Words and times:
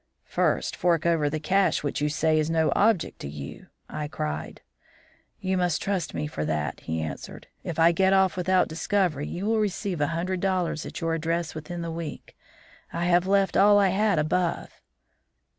"'First 0.25 0.75
fork 0.75 1.05
over 1.05 1.29
the 1.29 1.39
cash 1.39 1.83
which 1.83 2.01
you 2.01 2.09
say 2.09 2.39
is 2.39 2.49
no 2.49 2.71
object 2.75 3.19
to 3.19 3.27
you!' 3.27 3.67
I 3.87 4.07
cried. 4.07 4.61
"'You 5.39 5.57
must 5.57 5.79
trust 5.79 6.15
me 6.15 6.25
for 6.25 6.43
that,' 6.43 6.79
he 6.79 7.03
answered. 7.03 7.45
'If 7.63 7.77
I 7.77 7.91
get 7.91 8.11
off 8.11 8.35
without 8.35 8.67
discovery 8.67 9.27
you 9.27 9.45
will 9.45 9.59
receive 9.59 10.01
a 10.01 10.07
hundred 10.07 10.39
dollars 10.39 10.87
at 10.87 11.01
your 11.01 11.13
address 11.13 11.53
within 11.53 11.83
the 11.83 11.91
week. 11.91 12.35
I 12.91 13.05
have 13.05 13.27
left 13.27 13.55
all 13.55 13.77
I 13.77 13.89
had 13.89 14.17
above.' 14.17 14.71